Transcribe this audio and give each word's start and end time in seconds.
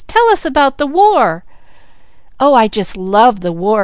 "Tell 0.07 0.27
us 0.31 0.45
about 0.45 0.79
the 0.79 0.87
war! 0.87 1.45
Oh 2.39 2.55
I 2.55 2.67
just 2.67 2.97
love 2.97 3.41
the 3.41 3.51
war!" 3.51 3.79